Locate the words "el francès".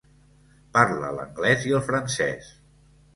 1.81-2.49